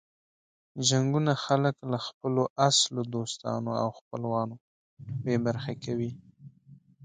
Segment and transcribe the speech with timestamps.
[0.87, 4.55] جنګونه خلک له خپلو اصلو دوستانو او خپلوانو
[5.23, 6.11] بې برخې کوي.